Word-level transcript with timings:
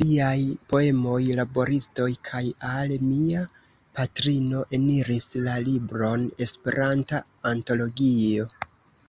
Liaj 0.00 0.42
poemoj 0.72 1.22
"Laboristoj" 1.38 2.06
kaj 2.28 2.42
"Al 2.68 2.94
mia 3.08 3.42
patrino" 3.98 4.64
eniris 4.80 5.28
la 5.50 5.58
libron 5.68 6.30
"Esperanta 6.50 7.24
Antologio". 7.56 8.50